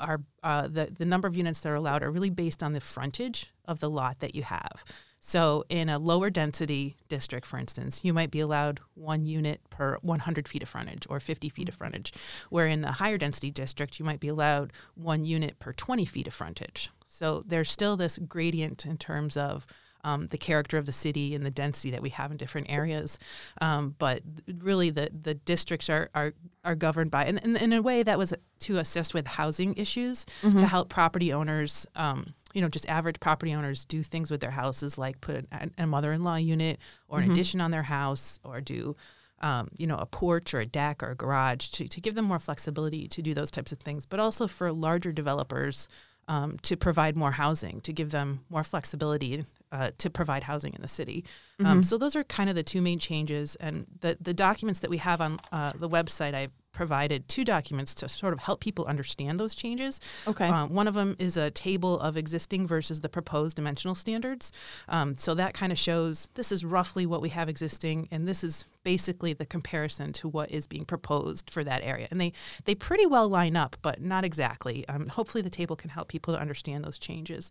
Are 0.00 0.20
uh, 0.42 0.66
the 0.66 0.86
the 0.86 1.04
number 1.04 1.28
of 1.28 1.36
units 1.36 1.60
that 1.60 1.68
are 1.70 1.76
allowed 1.76 2.02
are 2.02 2.10
really 2.10 2.30
based 2.30 2.60
on 2.60 2.72
the 2.72 2.80
frontage 2.80 3.52
of 3.66 3.78
the 3.78 3.88
lot 3.88 4.18
that 4.18 4.34
you 4.34 4.42
have. 4.42 4.84
So, 5.22 5.64
in 5.68 5.90
a 5.90 5.98
lower 5.98 6.30
density 6.30 6.96
district, 7.08 7.46
for 7.46 7.58
instance, 7.58 8.02
you 8.02 8.14
might 8.14 8.30
be 8.30 8.40
allowed 8.40 8.80
one 8.94 9.26
unit 9.26 9.60
per 9.68 9.98
100 10.00 10.48
feet 10.48 10.62
of 10.62 10.68
frontage 10.70 11.06
or 11.10 11.20
50 11.20 11.50
feet 11.50 11.68
of 11.68 11.74
frontage, 11.74 12.12
where 12.48 12.66
in 12.66 12.80
the 12.80 12.92
higher 12.92 13.18
density 13.18 13.50
district, 13.50 13.98
you 13.98 14.04
might 14.04 14.18
be 14.18 14.28
allowed 14.28 14.72
one 14.94 15.26
unit 15.26 15.58
per 15.58 15.74
20 15.74 16.06
feet 16.06 16.26
of 16.26 16.32
frontage. 16.32 16.88
So, 17.06 17.44
there's 17.46 17.70
still 17.70 17.98
this 17.98 18.16
gradient 18.16 18.86
in 18.86 18.96
terms 18.96 19.36
of 19.36 19.66
um, 20.04 20.26
the 20.28 20.38
character 20.38 20.78
of 20.78 20.86
the 20.86 20.92
city 20.92 21.34
and 21.34 21.44
the 21.44 21.50
density 21.50 21.90
that 21.90 22.02
we 22.02 22.10
have 22.10 22.30
in 22.30 22.36
different 22.36 22.70
areas. 22.70 23.18
Um, 23.60 23.94
but 23.98 24.22
really, 24.58 24.90
the, 24.90 25.10
the 25.22 25.34
districts 25.34 25.88
are, 25.90 26.08
are, 26.14 26.32
are 26.64 26.74
governed 26.74 27.10
by, 27.10 27.24
and, 27.26 27.42
and 27.42 27.56
in 27.60 27.72
a 27.72 27.82
way 27.82 28.02
that 28.02 28.18
was 28.18 28.34
to 28.60 28.78
assist 28.78 29.14
with 29.14 29.26
housing 29.26 29.74
issues, 29.74 30.26
Mhm. 30.42 30.58
to 30.58 30.66
help 30.66 30.88
property 30.88 31.32
owners, 31.32 31.86
um, 31.96 32.34
you 32.52 32.60
know, 32.60 32.68
just 32.68 32.88
average 32.88 33.20
property 33.20 33.54
owners 33.54 33.84
do 33.84 34.02
things 34.02 34.30
with 34.30 34.40
their 34.40 34.50
houses, 34.50 34.98
like 34.98 35.20
put 35.20 35.46
a, 35.52 35.70
a 35.78 35.86
mother-in-law 35.86 36.36
unit 36.36 36.78
or 37.08 37.20
an 37.20 37.28
Mhm. 37.28 37.30
addition 37.32 37.60
on 37.60 37.70
their 37.70 37.84
house, 37.84 38.40
or 38.44 38.60
do, 38.60 38.96
um, 39.40 39.68
you 39.78 39.86
know, 39.86 39.96
a 39.96 40.04
porch 40.06 40.52
or 40.52 40.60
a 40.60 40.66
deck 40.66 41.02
or 41.02 41.12
a 41.12 41.14
garage 41.14 41.68
to, 41.68 41.88
to 41.88 42.00
give 42.00 42.14
them 42.14 42.24
more 42.26 42.38
flexibility 42.38 43.06
to 43.08 43.22
do 43.22 43.32
those 43.34 43.50
types 43.50 43.72
of 43.72 43.78
things, 43.78 44.04
but 44.04 44.20
also 44.20 44.46
for 44.46 44.70
larger 44.72 45.12
developers 45.12 45.88
um, 46.34 46.50
to 46.68 46.76
provide 46.76 47.14
more 47.16 47.32
housing, 47.32 47.80
to 47.82 47.92
give 47.92 48.10
them 48.10 48.28
more 48.48 48.64
flexibility 48.64 49.44
uh, 49.72 49.90
to 49.98 50.08
provide 50.10 50.42
housing 50.44 50.72
in 50.74 50.82
the 50.82 50.88
city. 51.00 51.18
Um, 51.60 51.80
Mhm. 51.80 51.84
so 51.84 51.98
those 51.98 52.14
are 52.18 52.24
kind 52.38 52.48
of 52.50 52.56
the 52.56 52.62
two 52.72 52.80
main 52.88 52.98
changes, 52.98 53.56
and 53.66 53.74
the 54.00 54.16
the 54.28 54.34
documents 54.46 54.80
that 54.80 54.90
we 54.90 54.98
have 54.98 55.20
on 55.26 55.32
uh, 55.52 55.72
the 55.84 55.88
website, 55.88 56.34
I've 56.34 56.52
provided 56.72 57.28
two 57.28 57.44
documents 57.44 57.94
to 57.96 58.08
sort 58.08 58.32
of 58.32 58.40
help 58.40 58.60
people 58.60 58.84
understand 58.86 59.38
those 59.38 59.54
changes. 59.54 60.00
Okay. 60.26 60.48
Um, 60.48 60.72
one 60.72 60.88
of 60.88 60.94
them 60.94 61.16
is 61.18 61.36
a 61.36 61.50
table 61.50 61.98
of 62.00 62.16
existing 62.16 62.66
versus 62.66 63.00
the 63.00 63.08
proposed 63.08 63.56
dimensional 63.56 63.94
standards. 63.94 64.52
Um, 64.88 65.16
so 65.16 65.34
that 65.34 65.54
kind 65.54 65.72
of 65.72 65.78
shows 65.78 66.28
this 66.34 66.52
is 66.52 66.64
roughly 66.64 67.06
what 67.06 67.20
we 67.20 67.30
have 67.30 67.48
existing, 67.48 68.08
and 68.10 68.26
this 68.26 68.44
is 68.44 68.64
basically 68.82 69.32
the 69.32 69.46
comparison 69.46 70.12
to 70.14 70.28
what 70.28 70.50
is 70.50 70.66
being 70.66 70.84
proposed 70.84 71.50
for 71.50 71.62
that 71.64 71.82
area. 71.82 72.08
And 72.10 72.20
they 72.20 72.32
they 72.64 72.74
pretty 72.74 73.06
well 73.06 73.28
line 73.28 73.56
up, 73.56 73.76
but 73.82 74.00
not 74.00 74.24
exactly. 74.24 74.86
Um, 74.88 75.08
hopefully, 75.08 75.42
the 75.42 75.50
table 75.50 75.76
can 75.76 75.90
help 75.90 76.08
people 76.08 76.34
to 76.34 76.40
understand 76.40 76.84
those 76.84 76.98
changes. 76.98 77.50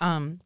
Um, 0.00 0.40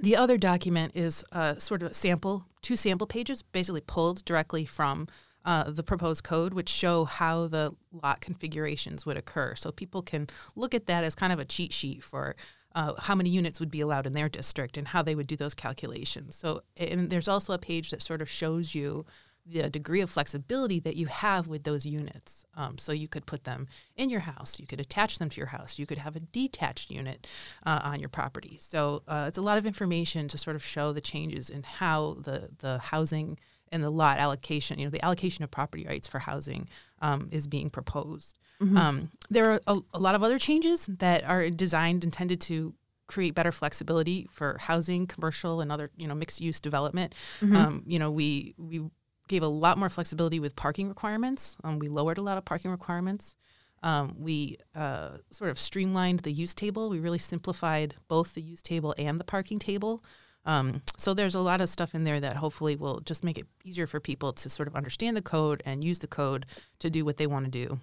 the 0.00 0.16
other 0.16 0.36
document 0.36 0.92
is 0.94 1.24
uh, 1.32 1.56
sort 1.56 1.82
of 1.82 1.90
a 1.90 1.94
sample, 1.94 2.44
two 2.60 2.76
sample 2.76 3.06
pages, 3.06 3.42
basically 3.42 3.80
pulled 3.80 4.24
directly 4.24 4.66
from 4.66 5.08
uh, 5.46 5.70
the 5.70 5.82
proposed 5.82 6.24
code, 6.24 6.52
which 6.52 6.68
show 6.68 7.04
how 7.04 7.46
the 7.46 7.72
lot 7.92 8.20
configurations 8.20 9.06
would 9.06 9.16
occur. 9.16 9.54
So 9.54 9.70
people 9.70 10.02
can 10.02 10.26
look 10.56 10.74
at 10.74 10.86
that 10.86 11.04
as 11.04 11.14
kind 11.14 11.32
of 11.32 11.38
a 11.38 11.44
cheat 11.44 11.72
sheet 11.72 12.02
for 12.02 12.36
uh, 12.74 12.94
how 12.98 13.14
many 13.14 13.30
units 13.30 13.60
would 13.60 13.70
be 13.70 13.80
allowed 13.80 14.06
in 14.06 14.12
their 14.12 14.28
district 14.28 14.76
and 14.76 14.88
how 14.88 15.02
they 15.02 15.14
would 15.14 15.28
do 15.28 15.36
those 15.36 15.54
calculations. 15.54 16.34
So, 16.36 16.62
and 16.76 17.08
there's 17.10 17.28
also 17.28 17.52
a 17.52 17.58
page 17.58 17.90
that 17.90 18.02
sort 18.02 18.20
of 18.20 18.28
shows 18.28 18.74
you 18.74 19.06
the 19.46 19.70
degree 19.70 20.00
of 20.00 20.10
flexibility 20.10 20.80
that 20.80 20.96
you 20.96 21.06
have 21.06 21.46
with 21.46 21.62
those 21.62 21.86
units. 21.86 22.44
Um, 22.56 22.76
so 22.78 22.92
you 22.92 23.06
could 23.06 23.26
put 23.26 23.44
them 23.44 23.68
in 23.94 24.10
your 24.10 24.20
house, 24.20 24.58
you 24.58 24.66
could 24.66 24.80
attach 24.80 25.18
them 25.18 25.30
to 25.30 25.36
your 25.38 25.46
house, 25.46 25.78
you 25.78 25.86
could 25.86 25.98
have 25.98 26.16
a 26.16 26.20
detached 26.20 26.90
unit 26.90 27.26
uh, 27.64 27.80
on 27.84 28.00
your 28.00 28.08
property. 28.08 28.58
So 28.60 29.04
uh, 29.06 29.26
it's 29.28 29.38
a 29.38 29.42
lot 29.42 29.58
of 29.58 29.64
information 29.64 30.26
to 30.28 30.36
sort 30.36 30.56
of 30.56 30.64
show 30.64 30.92
the 30.92 31.00
changes 31.00 31.48
in 31.48 31.62
how 31.62 32.16
the 32.18 32.50
the 32.58 32.78
housing 32.78 33.38
and 33.72 33.82
the 33.82 33.90
lot 33.90 34.18
allocation, 34.18 34.78
you 34.78 34.86
know, 34.86 34.90
the 34.90 35.04
allocation 35.04 35.42
of 35.44 35.50
property 35.50 35.84
rights 35.86 36.06
for 36.08 36.18
housing 36.20 36.68
um, 37.02 37.28
is 37.30 37.46
being 37.46 37.70
proposed. 37.70 38.38
Mhm. 38.60 38.76
Um, 38.76 39.10
there 39.28 39.50
are 39.52 39.60
a, 39.66 39.78
a 39.94 39.98
lot 39.98 40.14
of 40.14 40.22
other 40.22 40.38
changes 40.38 40.86
that 40.86 41.24
are 41.24 41.50
designed 41.50 42.04
intended 42.04 42.40
to 42.42 42.74
create 43.06 43.34
better 43.34 43.52
flexibility 43.52 44.26
for 44.30 44.56
housing, 44.60 45.06
commercial, 45.06 45.60
and 45.60 45.70
other 45.70 45.90
you 45.96 46.08
know 46.08 46.14
mixed 46.14 46.40
use 46.40 46.58
development. 46.60 47.14
Mhm. 47.40 47.56
Um, 47.56 47.82
you 47.86 47.98
know, 47.98 48.10
we 48.10 48.54
we 48.56 48.82
gave 49.28 49.42
a 49.42 49.48
lot 49.48 49.76
more 49.78 49.88
flexibility 49.90 50.38
with 50.40 50.54
parking 50.56 50.88
requirements. 50.88 51.56
Um, 51.64 51.78
we 51.78 51.88
lowered 51.88 52.18
a 52.18 52.22
lot 52.22 52.38
of 52.38 52.44
parking 52.44 52.70
requirements. 52.70 53.36
Um, 53.82 54.14
we 54.18 54.56
uh, 54.74 55.18
sort 55.30 55.50
of 55.50 55.58
streamlined 55.60 56.20
the 56.20 56.32
use 56.32 56.54
table. 56.54 56.88
We 56.88 56.98
really 56.98 57.18
simplified 57.18 57.96
both 58.08 58.34
the 58.34 58.40
use 58.42 58.62
table 58.62 58.94
and 58.96 59.20
the 59.20 59.24
parking 59.24 59.58
table. 59.58 60.02
Um, 60.46 60.82
so 60.96 61.12
there's 61.12 61.34
a 61.34 61.40
lot 61.40 61.60
of 61.60 61.68
stuff 61.68 61.94
in 61.94 62.04
there 62.04 62.20
that 62.20 62.36
hopefully 62.36 62.76
will 62.76 63.00
just 63.00 63.24
make 63.24 63.36
it 63.36 63.46
easier 63.64 63.86
for 63.86 64.00
people 64.00 64.32
to 64.32 64.48
sort 64.48 64.68
of 64.68 64.76
understand 64.76 65.16
the 65.16 65.22
code 65.22 65.62
and 65.66 65.82
use 65.82 65.98
the 65.98 66.06
code 66.06 66.46
to 66.78 66.88
do 66.88 67.04
what 67.04 67.16
they 67.16 67.26
want 67.26 67.44
to 67.46 67.50
do. 67.50 67.80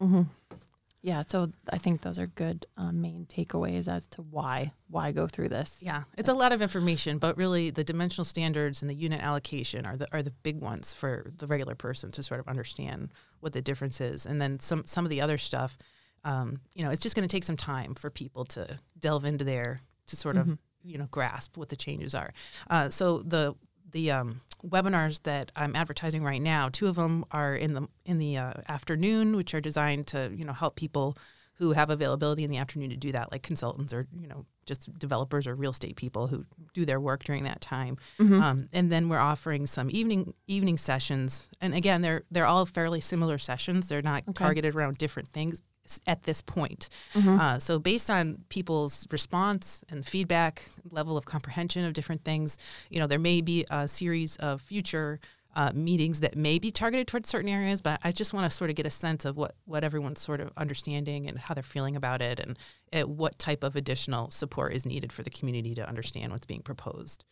Mm-hmm. 0.00 0.22
Yeah, 1.00 1.22
so 1.26 1.52
I 1.70 1.78
think 1.78 2.02
those 2.02 2.18
are 2.18 2.26
good 2.26 2.66
um, 2.76 3.00
main 3.00 3.26
takeaways 3.26 3.86
as 3.86 4.04
to 4.08 4.22
why 4.22 4.72
why 4.88 5.12
go 5.12 5.28
through 5.28 5.48
this. 5.48 5.76
Yeah, 5.80 6.02
it's 6.16 6.28
a 6.28 6.34
lot 6.34 6.52
of 6.52 6.60
information, 6.60 7.18
but 7.18 7.36
really 7.36 7.70
the 7.70 7.84
dimensional 7.84 8.24
standards 8.24 8.82
and 8.82 8.90
the 8.90 8.94
unit 8.94 9.22
allocation 9.22 9.86
are 9.86 9.96
the 9.96 10.08
are 10.12 10.22
the 10.22 10.32
big 10.42 10.60
ones 10.60 10.92
for 10.92 11.32
the 11.36 11.46
regular 11.46 11.76
person 11.76 12.10
to 12.12 12.22
sort 12.22 12.40
of 12.40 12.48
understand 12.48 13.10
what 13.40 13.52
the 13.52 13.62
difference 13.62 14.00
is, 14.00 14.26
and 14.26 14.42
then 14.42 14.58
some 14.58 14.86
some 14.86 15.04
of 15.04 15.10
the 15.10 15.20
other 15.20 15.38
stuff. 15.38 15.78
Um, 16.24 16.60
you 16.74 16.84
know, 16.84 16.90
it's 16.90 17.00
just 17.00 17.14
going 17.14 17.26
to 17.26 17.32
take 17.32 17.44
some 17.44 17.56
time 17.56 17.94
for 17.94 18.10
people 18.10 18.44
to 18.46 18.80
delve 18.98 19.24
into 19.24 19.44
there 19.44 19.78
to 20.08 20.16
sort 20.16 20.36
of 20.36 20.46
mm-hmm. 20.46 20.54
You 20.82 20.98
know 20.98 21.06
grasp 21.10 21.56
what 21.56 21.68
the 21.68 21.76
changes 21.76 22.14
are. 22.14 22.32
Uh, 22.70 22.88
so 22.90 23.22
the 23.22 23.54
the 23.90 24.10
um, 24.10 24.40
webinars 24.64 25.22
that 25.22 25.50
I'm 25.56 25.74
advertising 25.74 26.22
right 26.22 26.42
now, 26.42 26.68
two 26.70 26.86
of 26.86 26.96
them 26.96 27.24
are 27.30 27.54
in 27.54 27.74
the 27.74 27.88
in 28.04 28.18
the 28.18 28.36
uh, 28.36 28.52
afternoon, 28.68 29.36
which 29.36 29.54
are 29.54 29.60
designed 29.60 30.06
to 30.08 30.30
you 30.34 30.44
know 30.44 30.52
help 30.52 30.76
people 30.76 31.16
who 31.54 31.72
have 31.72 31.90
availability 31.90 32.44
in 32.44 32.50
the 32.50 32.58
afternoon 32.58 32.90
to 32.90 32.96
do 32.96 33.10
that, 33.12 33.32
like 33.32 33.42
consultants 33.42 33.92
or 33.92 34.06
you 34.18 34.28
know 34.28 34.46
just 34.64 34.96
developers 34.98 35.46
or 35.46 35.54
real 35.54 35.70
estate 35.70 35.96
people 35.96 36.26
who 36.26 36.44
do 36.74 36.84
their 36.84 37.00
work 37.00 37.24
during 37.24 37.44
that 37.44 37.60
time. 37.60 37.96
Mm-hmm. 38.20 38.42
Um, 38.42 38.68
and 38.72 38.92
then 38.92 39.08
we're 39.08 39.18
offering 39.18 39.66
some 39.66 39.88
evening 39.90 40.34
evening 40.46 40.78
sessions, 40.78 41.48
and 41.60 41.74
again, 41.74 42.02
they're 42.02 42.24
they're 42.30 42.46
all 42.46 42.66
fairly 42.66 43.00
similar 43.00 43.38
sessions. 43.38 43.88
They're 43.88 44.02
not 44.02 44.22
okay. 44.28 44.32
targeted 44.32 44.74
around 44.74 44.98
different 44.98 45.30
things, 45.30 45.62
at 46.06 46.24
this 46.24 46.40
point. 46.40 46.88
Mm-hmm. 47.14 47.40
Uh, 47.40 47.58
so, 47.58 47.78
based 47.78 48.10
on 48.10 48.44
people's 48.48 49.06
response 49.10 49.82
and 49.90 50.04
feedback, 50.04 50.62
level 50.90 51.16
of 51.16 51.24
comprehension 51.24 51.84
of 51.84 51.92
different 51.92 52.24
things, 52.24 52.58
you 52.90 52.98
know, 53.00 53.06
there 53.06 53.18
may 53.18 53.40
be 53.40 53.64
a 53.70 53.88
series 53.88 54.36
of 54.36 54.60
future 54.60 55.20
uh, 55.54 55.72
meetings 55.74 56.20
that 56.20 56.36
may 56.36 56.58
be 56.58 56.70
targeted 56.70 57.08
towards 57.08 57.28
certain 57.28 57.48
areas. 57.48 57.80
But 57.80 58.00
I 58.04 58.12
just 58.12 58.32
want 58.32 58.48
to 58.48 58.56
sort 58.56 58.70
of 58.70 58.76
get 58.76 58.86
a 58.86 58.90
sense 58.90 59.24
of 59.24 59.36
what 59.36 59.54
what 59.64 59.84
everyone's 59.84 60.20
sort 60.20 60.40
of 60.40 60.50
understanding 60.56 61.26
and 61.28 61.38
how 61.38 61.54
they're 61.54 61.62
feeling 61.62 61.96
about 61.96 62.22
it, 62.22 62.38
and 62.38 62.58
uh, 62.92 63.06
what 63.06 63.38
type 63.38 63.64
of 63.64 63.76
additional 63.76 64.30
support 64.30 64.72
is 64.74 64.86
needed 64.86 65.12
for 65.12 65.22
the 65.22 65.30
community 65.30 65.74
to 65.74 65.88
understand 65.88 66.32
what's 66.32 66.46
being 66.46 66.62
proposed. 66.62 67.24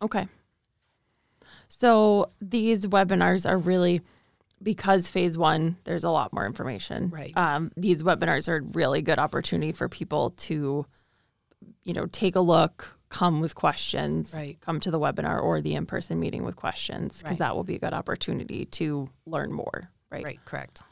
Okay. 0.00 0.26
So 1.68 2.30
these 2.40 2.86
webinars 2.86 3.48
are 3.48 3.58
really 3.58 4.00
because 4.62 5.08
phase 5.08 5.36
one, 5.36 5.76
there's 5.84 6.04
a 6.04 6.10
lot 6.10 6.32
more 6.32 6.46
information. 6.46 7.10
Right. 7.10 7.36
Um, 7.36 7.72
these 7.76 8.02
webinars 8.02 8.48
are 8.48 8.56
a 8.56 8.62
really 8.62 9.02
good 9.02 9.18
opportunity 9.18 9.72
for 9.72 9.88
people 9.88 10.30
to, 10.30 10.86
you 11.82 11.92
know, 11.92 12.06
take 12.06 12.36
a 12.36 12.40
look, 12.40 12.98
come 13.08 13.40
with 13.40 13.54
questions, 13.54 14.32
right. 14.32 14.58
come 14.60 14.80
to 14.80 14.90
the 14.90 14.98
webinar 14.98 15.42
or 15.42 15.60
the 15.60 15.74
in-person 15.74 16.18
meeting 16.18 16.44
with 16.44 16.56
questions 16.56 17.18
because 17.18 17.32
right. 17.32 17.38
that 17.40 17.56
will 17.56 17.64
be 17.64 17.76
a 17.76 17.78
good 17.78 17.92
opportunity 17.92 18.64
to 18.66 19.08
learn 19.26 19.52
more. 19.52 19.90
Right. 20.10 20.24
Right. 20.24 20.44
Correct. 20.44 20.82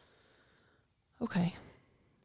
Okay. 1.22 1.54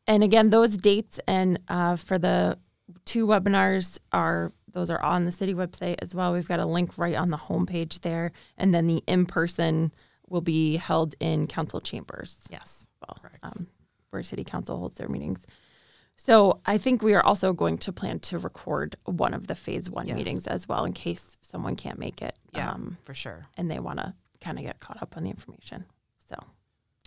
And 0.07 0.23
again, 0.23 0.49
those 0.49 0.77
dates 0.77 1.19
and 1.27 1.59
uh, 1.67 1.95
for 1.95 2.17
the 2.17 2.57
two 3.05 3.25
webinars 3.25 3.99
are 4.11 4.51
those 4.71 4.89
are 4.89 5.01
on 5.01 5.23
the 5.25 5.31
city 5.31 5.53
website 5.53 5.95
as 5.99 6.13
well. 6.13 6.33
We've 6.33 6.47
got 6.47 6.59
a 6.59 6.65
link 6.65 6.97
right 6.97 7.15
on 7.15 7.29
the 7.29 7.37
homepage 7.37 8.01
there, 8.01 8.33
and 8.57 8.73
then 8.73 8.87
the 8.87 9.01
in-person 9.07 9.93
will 10.27 10.41
be 10.41 10.77
held 10.77 11.15
in 11.19 11.47
council 11.47 11.79
chambers. 11.79 12.39
Yes. 12.49 12.89
Well, 13.01 13.17
um, 13.43 13.67
where 14.09 14.23
city 14.23 14.43
council 14.43 14.77
holds 14.77 14.97
their 14.97 15.09
meetings. 15.09 15.45
So 16.15 16.61
I 16.65 16.77
think 16.77 17.01
we 17.01 17.13
are 17.13 17.23
also 17.23 17.51
going 17.53 17.77
to 17.79 17.91
plan 17.91 18.19
to 18.19 18.39
record 18.39 18.95
one 19.03 19.33
of 19.33 19.47
the 19.47 19.55
phase 19.55 19.89
one 19.89 20.07
yes. 20.07 20.15
meetings 20.15 20.47
as 20.47 20.67
well 20.67 20.85
in 20.85 20.93
case 20.93 21.37
someone 21.41 21.75
can't 21.75 21.99
make 21.99 22.21
it. 22.21 22.37
Yeah, 22.53 22.71
um, 22.71 22.97
for 23.03 23.13
sure. 23.13 23.47
And 23.57 23.69
they 23.69 23.79
want 23.79 23.99
to 23.99 24.13
kind 24.39 24.57
of 24.57 24.63
get 24.63 24.79
caught 24.79 25.01
up 25.01 25.17
on 25.17 25.23
the 25.23 25.29
information. 25.29 25.85
So. 26.29 26.35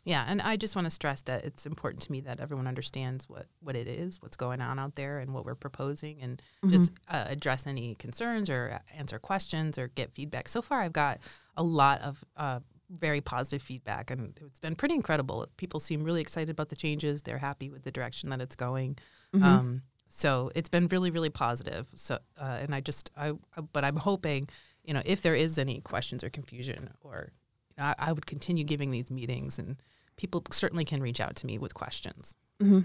Yeah, 0.04 0.24
and 0.26 0.40
I 0.40 0.56
just 0.56 0.76
want 0.76 0.86
to 0.86 0.90
stress 0.90 1.22
that 1.22 1.44
it's 1.44 1.66
important 1.66 2.02
to 2.04 2.12
me 2.12 2.20
that 2.22 2.40
everyone 2.40 2.66
understands 2.66 3.28
what, 3.28 3.46
what 3.60 3.76
it 3.76 3.86
is, 3.88 4.22
what's 4.22 4.36
going 4.36 4.60
on 4.60 4.78
out 4.78 4.94
there, 4.94 5.18
and 5.18 5.34
what 5.34 5.44
we're 5.44 5.54
proposing, 5.54 6.20
and 6.22 6.42
mm-hmm. 6.64 6.70
just 6.70 6.92
uh, 7.10 7.24
address 7.28 7.66
any 7.66 7.94
concerns 7.94 8.48
or 8.48 8.80
answer 8.96 9.18
questions 9.18 9.76
or 9.76 9.88
get 9.88 10.12
feedback. 10.12 10.48
So 10.48 10.62
far, 10.62 10.80
I've 10.80 10.92
got 10.92 11.18
a 11.56 11.62
lot 11.62 12.00
of 12.00 12.24
uh, 12.36 12.60
very 12.90 13.20
positive 13.20 13.62
feedback, 13.62 14.10
and 14.10 14.38
it's 14.40 14.60
been 14.60 14.74
pretty 14.74 14.94
incredible. 14.94 15.46
People 15.56 15.80
seem 15.80 16.04
really 16.04 16.20
excited 16.20 16.50
about 16.50 16.68
the 16.68 16.76
changes. 16.76 17.22
They're 17.22 17.38
happy 17.38 17.70
with 17.70 17.82
the 17.82 17.90
direction 17.90 18.30
that 18.30 18.40
it's 18.40 18.56
going. 18.56 18.96
Mm-hmm. 19.34 19.44
Um, 19.44 19.80
so 20.08 20.50
it's 20.54 20.68
been 20.68 20.88
really, 20.88 21.10
really 21.10 21.30
positive. 21.30 21.86
So, 21.94 22.18
uh, 22.40 22.58
and 22.60 22.74
I 22.74 22.80
just, 22.80 23.10
I, 23.16 23.32
but 23.72 23.84
I'm 23.84 23.96
hoping, 23.96 24.48
you 24.84 24.94
know, 24.94 25.02
if 25.04 25.20
there 25.20 25.34
is 25.34 25.58
any 25.58 25.80
questions 25.80 26.24
or 26.24 26.30
confusion, 26.30 26.90
or 27.02 27.32
you 27.70 27.82
know, 27.82 27.84
I, 27.90 27.94
I 27.98 28.12
would 28.12 28.26
continue 28.26 28.64
giving 28.64 28.90
these 28.90 29.10
meetings, 29.10 29.58
and 29.58 29.76
people 30.16 30.42
certainly 30.50 30.84
can 30.84 31.02
reach 31.02 31.20
out 31.20 31.36
to 31.36 31.46
me 31.46 31.58
with 31.58 31.74
questions. 31.74 32.36
Mm-hmm. 32.62 32.80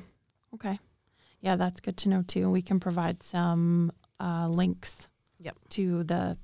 Okay, 0.55 0.79
yeah, 1.41 1.55
that's 1.55 1.79
good 1.79 1.98
to 1.98 2.10
know 2.10 2.24
too. 2.24 2.50
We 2.50 2.62
can 2.62 2.79
provide 2.79 3.24
some 3.24 3.91
uh, 4.19 4.48
links. 4.50 5.07
Yep. 5.39 5.57
To 5.72 6.03
the 6.05 6.38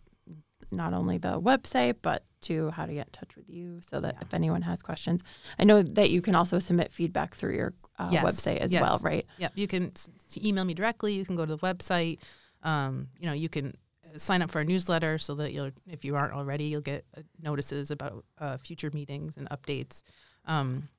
not 0.72 0.94
only 0.94 1.18
the 1.18 1.40
website, 1.40 1.96
but 2.02 2.24
to 2.42 2.70
how 2.72 2.86
to 2.86 2.94
get 2.94 3.08
in 3.08 3.12
touch 3.12 3.36
with 3.36 3.50
you 3.50 3.82
so 3.82 4.00
that 4.00 4.16
yeah. 4.16 4.22
if 4.22 4.34
anyone 4.34 4.62
has 4.62 4.82
questions, 4.82 5.22
I 5.58 5.64
know 5.64 5.82
that 5.82 6.10
you 6.10 6.22
can 6.22 6.36
also 6.36 6.60
submit 6.60 6.92
feedback 6.92 7.36
through 7.36 7.56
your 7.56 7.74
uh, 7.98 8.10
yes. 8.12 8.24
website 8.24 8.58
as 8.58 8.72
yes. 8.72 8.82
well, 8.82 9.00
right? 9.04 9.26
Yeah, 9.38 9.50
you 9.56 9.68
can 9.68 9.92
email 10.38 10.66
me 10.66 10.74
directly. 10.74 11.14
You 11.14 11.26
can 11.26 11.36
go 11.36 11.46
to 11.46 11.56
the 11.56 11.60
website. 11.60 12.20
Um, 12.64 13.08
you 13.20 13.28
know, 13.28 13.34
you 13.34 13.50
can 13.50 13.76
uh, 14.06 14.18
sign 14.18 14.42
up 14.42 14.52
for 14.52 14.60
our 14.60 14.66
newsletter 14.66 15.18
so 15.18 15.36
that 15.36 15.52
you'll, 15.52 15.72
if 15.88 16.06
you 16.06 16.16
aren't 16.16 16.34
already, 16.34 16.66
you'll 16.66 16.82
get 16.82 17.06
uh, 17.18 17.22
notices 17.42 17.92
about 17.92 18.24
uh, 18.40 18.58
future 18.58 18.92
meetings 18.94 19.38
and 19.38 19.50
updates. 19.50 20.04
Um, 20.46 20.90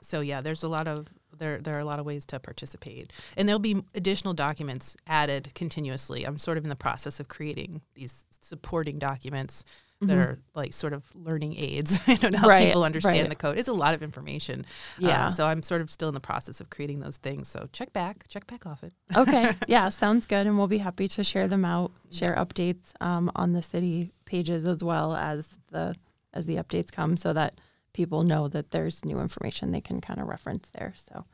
so 0.00 0.20
yeah, 0.20 0.40
there's 0.40 0.62
a 0.62 0.68
lot 0.68 0.86
of 0.86 1.06
there 1.38 1.58
there 1.58 1.76
are 1.76 1.80
a 1.80 1.84
lot 1.84 1.98
of 1.98 2.06
ways 2.06 2.24
to 2.26 2.40
participate, 2.40 3.12
and 3.36 3.48
there'll 3.48 3.58
be 3.58 3.82
additional 3.94 4.34
documents 4.34 4.96
added 5.06 5.52
continuously. 5.54 6.24
I'm 6.24 6.38
sort 6.38 6.58
of 6.58 6.64
in 6.64 6.70
the 6.70 6.76
process 6.76 7.20
of 7.20 7.28
creating 7.28 7.82
these 7.94 8.24
supporting 8.30 8.98
documents 8.98 9.64
that 10.00 10.06
mm-hmm. 10.06 10.20
are 10.20 10.38
like 10.54 10.72
sort 10.72 10.92
of 10.92 11.04
learning 11.14 11.56
aids. 11.56 12.00
I 12.06 12.14
don't 12.14 12.32
know 12.32 12.38
how 12.38 12.48
right, 12.48 12.66
people 12.66 12.84
understand 12.84 13.18
right. 13.18 13.30
the 13.30 13.36
code. 13.36 13.58
It's 13.58 13.68
a 13.68 13.72
lot 13.72 13.94
of 13.94 14.02
information. 14.02 14.64
Yeah. 14.98 15.24
Um, 15.24 15.30
so 15.30 15.46
I'm 15.46 15.62
sort 15.62 15.80
of 15.80 15.90
still 15.90 16.08
in 16.08 16.14
the 16.14 16.20
process 16.20 16.60
of 16.60 16.70
creating 16.70 17.00
those 17.00 17.16
things. 17.16 17.48
So 17.48 17.68
check 17.72 17.92
back, 17.92 18.28
check 18.28 18.46
back 18.46 18.64
often. 18.64 18.92
okay. 19.16 19.56
Yeah, 19.66 19.88
sounds 19.88 20.26
good. 20.26 20.46
And 20.46 20.56
we'll 20.56 20.68
be 20.68 20.78
happy 20.78 21.08
to 21.08 21.24
share 21.24 21.48
them 21.48 21.64
out, 21.64 21.90
share 22.12 22.36
updates 22.36 22.92
um, 23.00 23.30
on 23.34 23.52
the 23.52 23.62
city 23.62 24.12
pages 24.24 24.64
as 24.64 24.84
well 24.84 25.16
as 25.16 25.48
the 25.70 25.96
as 26.34 26.44
the 26.44 26.56
updates 26.56 26.92
come, 26.92 27.16
so 27.16 27.32
that 27.32 27.58
people 27.98 28.22
know 28.22 28.46
that 28.46 28.70
there's 28.70 29.04
new 29.04 29.18
information 29.18 29.72
they 29.72 29.80
can 29.80 30.00
kind 30.00 30.20
of 30.20 30.28
reference 30.28 30.68
there. 30.72 30.94
So. 30.96 31.24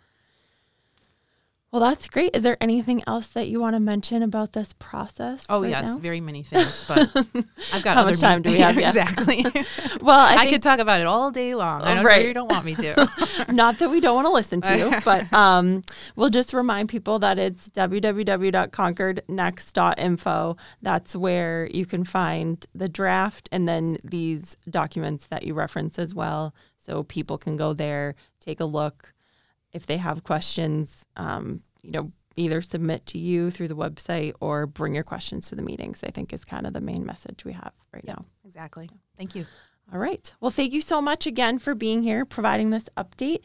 Well, 1.75 1.83
that's 1.83 2.07
great. 2.07 2.31
Is 2.37 2.45
there 2.45 2.57
anything 2.61 3.03
else 3.05 3.27
that 3.27 3.49
you 3.49 3.59
want 3.59 3.75
to 3.75 3.81
mention 3.81 4.23
about 4.23 4.53
this 4.53 4.73
process? 4.79 5.45
Oh, 5.49 5.63
right 5.63 5.71
yes, 5.71 5.87
now? 5.87 5.99
very 5.99 6.21
many 6.21 6.45
things. 6.45 6.85
But 6.87 7.11
I've 7.73 7.83
got 7.83 7.97
how 7.97 8.05
much 8.05 8.21
time 8.21 8.43
do 8.43 8.53
we 8.53 8.59
have? 8.59 8.79
Yeah. 8.85 8.91
exactly. 8.91 9.45
well, 10.01 10.21
I, 10.21 10.37
I 10.37 10.51
could 10.51 10.63
talk 10.63 10.79
about 10.79 11.01
it 11.01 11.09
all 11.09 11.33
day 11.33 11.57
long. 11.57 11.83
I 11.83 11.95
know 11.95 12.05
right. 12.05 12.27
you 12.27 12.33
don't 12.33 12.49
want 12.49 12.65
me 12.65 12.77
to. 12.77 13.11
Not 13.49 13.79
that 13.79 13.91
we 13.91 14.01
don't 14.01 14.15
want 14.15 14.27
to 14.27 14.33
listen 14.33 14.61
to, 14.61 15.03
but 15.05 15.33
um, 15.33 15.83
we'll 16.15 16.31
just 16.31 16.53
remind 16.53 16.91
people 16.91 17.19
that 17.19 17.41
it's 17.41 17.71
www.concordnext.info. 17.71 20.57
That's 20.81 21.17
where 21.17 21.69
you 21.75 21.87
can 21.87 22.05
find 22.05 22.65
the 22.73 22.89
draft 22.89 23.49
and 23.51 23.67
then 23.67 23.99
these 24.05 24.57
documents 24.71 25.27
that 25.27 25.43
you 25.43 25.55
reference 25.55 25.99
as 25.99 26.15
well, 26.15 26.55
so 26.79 27.03
people 27.03 27.37
can 27.37 27.57
go 27.57 27.73
there, 27.73 28.15
take 28.39 28.61
a 28.61 28.65
look 28.65 29.14
if 29.75 29.87
they 29.87 29.99
have 29.99 30.25
questions, 30.25 31.05
um, 31.17 31.61
you 31.83 31.91
know, 31.91 32.13
either 32.37 32.63
submit 32.63 33.07
to 33.07 33.19
you 33.19 33.51
through 33.51 33.69
the 33.69 33.77
website 33.77 34.33
or 34.41 34.67
bring 34.67 34.95
your 34.95 35.05
questions 35.05 35.49
to 35.49 35.55
the 35.55 35.63
meetings, 35.63 36.03
I 36.03 36.11
think 36.11 36.33
is 36.33 36.45
kind 36.45 36.67
of 36.67 36.73
the 36.73 36.81
main 36.81 37.05
message 37.05 37.45
we 37.45 37.53
have 37.53 37.73
right 37.93 38.05
now. 38.07 38.25
Exactly. 38.45 38.89
Thank 39.19 39.35
you. 39.35 39.47
All 39.93 39.99
right. 39.99 40.33
Well, 40.41 40.51
thank 40.51 40.73
you 40.73 40.81
so 40.81 41.03
much 41.03 41.27
again 41.27 41.59
for 41.59 41.75
being 41.75 42.03
here, 42.03 42.25
providing 42.25 42.71
this 42.71 42.85
update. 42.97 43.41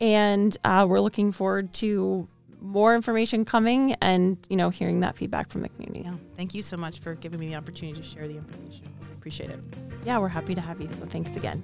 And 0.00 0.56
uh, 0.64 0.86
we're 0.88 1.00
looking 1.00 1.30
forward 1.32 1.72
to 1.74 2.28
more 2.60 2.94
information 2.96 3.44
coming 3.44 3.94
and, 4.02 4.38
you 4.48 4.56
know, 4.56 4.70
hearing 4.70 5.00
that 5.00 5.16
feedback 5.16 5.50
from 5.50 5.62
the 5.62 5.68
community. 5.68 6.02
Yeah. 6.04 6.14
Thank 6.36 6.54
you 6.54 6.62
so 6.62 6.76
much 6.76 6.98
for 6.98 7.14
giving 7.14 7.38
me 7.38 7.46
the 7.46 7.54
opportunity 7.54 8.00
to 8.00 8.06
share 8.06 8.26
the 8.26 8.36
information. 8.36 8.88
Appreciate 9.12 9.50
it. 9.50 9.60
Yeah, 10.04 10.18
we're 10.18 10.28
happy 10.28 10.54
to 10.54 10.60
have 10.60 10.80
you. 10.80 10.90
So 10.90 11.06
thanks 11.06 11.36
again. 11.36 11.62